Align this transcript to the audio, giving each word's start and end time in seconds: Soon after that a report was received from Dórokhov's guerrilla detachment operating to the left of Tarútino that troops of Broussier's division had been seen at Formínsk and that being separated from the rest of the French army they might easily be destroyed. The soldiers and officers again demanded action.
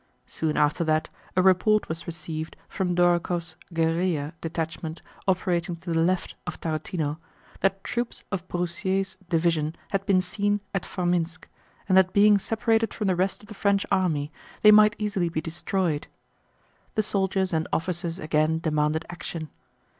Soon 0.25 0.57
after 0.57 0.83
that 0.85 1.09
a 1.35 1.43
report 1.43 1.87
was 1.87 2.07
received 2.07 2.55
from 2.67 2.95
Dórokhov's 2.95 3.55
guerrilla 3.71 4.33
detachment 4.41 5.03
operating 5.27 5.75
to 5.75 5.93
the 5.93 5.99
left 5.99 6.33
of 6.47 6.59
Tarútino 6.59 7.19
that 7.59 7.83
troops 7.83 8.23
of 8.31 8.47
Broussier's 8.47 9.17
division 9.29 9.75
had 9.91 10.03
been 10.07 10.19
seen 10.19 10.59
at 10.73 10.85
Formínsk 10.85 11.43
and 11.87 11.95
that 11.95 12.13
being 12.13 12.39
separated 12.39 12.95
from 12.95 13.05
the 13.09 13.15
rest 13.15 13.43
of 13.43 13.47
the 13.47 13.53
French 13.53 13.85
army 13.91 14.31
they 14.63 14.71
might 14.71 14.95
easily 14.97 15.29
be 15.29 15.39
destroyed. 15.39 16.07
The 16.95 17.03
soldiers 17.03 17.53
and 17.53 17.67
officers 17.71 18.17
again 18.17 18.57
demanded 18.57 19.05
action. 19.07 19.51